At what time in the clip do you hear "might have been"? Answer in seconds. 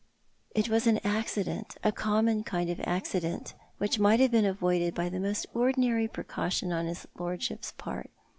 3.99-4.45